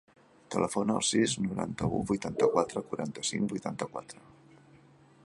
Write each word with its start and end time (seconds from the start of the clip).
Telefona 0.53 0.95
al 0.99 1.03
sis, 1.09 1.35
noranta-u, 1.43 1.99
vuitanta-quatre, 2.13 2.85
quaranta-cinc, 2.89 3.55
vuitanta-quatre. 3.55 4.27